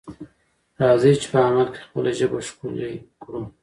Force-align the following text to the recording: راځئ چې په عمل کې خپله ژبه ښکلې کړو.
راځئ 0.81 1.13
چې 1.21 1.27
په 1.31 1.39
عمل 1.47 1.67
کې 1.73 1.81
خپله 1.85 2.11
ژبه 2.19 2.39
ښکلې 2.47 2.91
کړو. 3.23 3.41